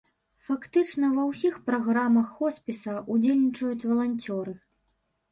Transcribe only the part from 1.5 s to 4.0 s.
праграмах хоспіса ўдзельнічаюць